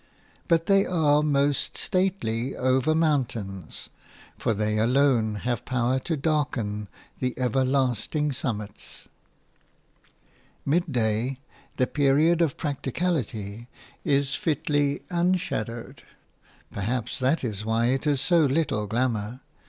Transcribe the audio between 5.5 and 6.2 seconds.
power to